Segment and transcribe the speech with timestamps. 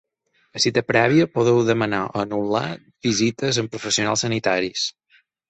[0.59, 2.63] A “Cita prèvia” podeu demanar o anul·lar
[3.09, 4.89] visites amb professionals sanitaris.